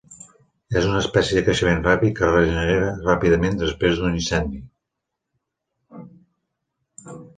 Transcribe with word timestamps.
És 0.79 0.85
una 0.91 1.01
espècie 1.01 1.37
de 1.37 1.43
creixement 1.49 1.83
ràpid 1.87 2.15
que 2.19 2.25
es 2.29 2.33
regenera 2.37 2.87
ràpidament 3.09 3.59
després 3.59 4.01
d'un 4.01 4.17
incendi. 4.23 4.63